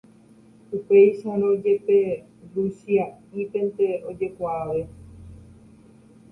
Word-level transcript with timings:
Upéicharõ 0.77 1.51
jepe, 1.67 1.99
Luchia'ípente 2.55 3.93
ojekuaave. 4.15 4.85